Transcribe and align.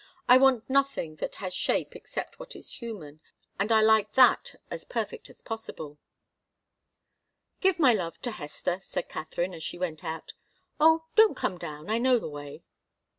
I 0.27 0.35
want 0.39 0.67
nothing 0.67 1.17
that 1.17 1.35
has 1.35 1.53
shape 1.53 1.95
except 1.95 2.39
what 2.39 2.55
is 2.55 2.81
human, 2.81 3.21
and 3.59 3.71
I 3.71 3.81
like 3.81 4.13
that 4.13 4.55
as 4.71 4.83
perfect 4.83 5.29
as 5.29 5.43
possible." 5.43 5.99
"Give 7.59 7.77
my 7.77 7.93
love 7.93 8.19
to 8.23 8.31
Hester," 8.31 8.79
said 8.81 9.07
Katharine, 9.09 9.53
as 9.53 9.61
she 9.61 9.77
went 9.77 10.03
out. 10.03 10.33
"Oh, 10.79 11.03
don't 11.13 11.37
come 11.37 11.59
down; 11.59 11.87
I 11.87 11.99
know 11.99 12.17
the 12.17 12.27
way." 12.27 12.63